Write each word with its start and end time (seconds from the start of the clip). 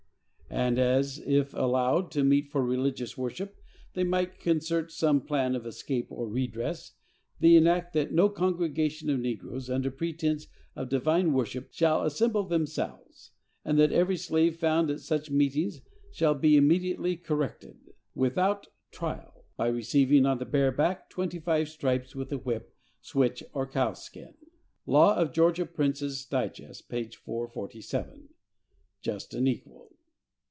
And 0.53 0.77
as, 0.77 1.17
if 1.17 1.53
allowed 1.53 2.11
to 2.11 2.25
meet 2.25 2.49
for 2.49 2.61
religious 2.61 3.17
worship, 3.17 3.55
they 3.93 4.03
might 4.03 4.37
concert 4.41 4.91
some 4.91 5.21
plan 5.21 5.55
of 5.55 5.65
escape 5.65 6.11
or 6.11 6.27
redress, 6.27 6.91
they 7.39 7.55
enact 7.55 7.93
that 7.93 8.11
"no 8.11 8.27
congregation 8.27 9.09
of 9.09 9.21
negroes, 9.21 9.69
under 9.69 9.89
pretence 9.89 10.47
of 10.75 10.89
divine 10.89 11.31
worship, 11.31 11.69
shall 11.71 12.03
assemble 12.03 12.43
themselves; 12.43 13.31
and 13.63 13.79
that 13.79 13.93
every 13.93 14.17
slave 14.17 14.57
found 14.57 14.91
at 14.91 14.99
such 14.99 15.31
meetings 15.31 15.79
shall 16.11 16.35
be 16.35 16.57
immediately 16.57 17.15
corrected, 17.15 17.77
without 18.13 18.67
trial, 18.91 19.45
by 19.55 19.67
receiving 19.67 20.25
on 20.25 20.37
the 20.37 20.45
bare 20.45 20.73
back 20.73 21.09
twenty 21.09 21.39
five 21.39 21.69
stripes 21.69 22.13
with 22.13 22.29
a 22.33 22.37
whip, 22.37 22.75
switch 22.99 23.41
or 23.53 23.65
cowskin." 23.65 24.33
(Law 24.85 25.15
of 25.15 25.31
Georgia. 25.31 25.65
Prince's 25.65 26.25
Digest, 26.25 26.89
p. 26.89 27.05
447.)—Just 27.09 29.33
and 29.33 29.47
equal! 29.47 29.87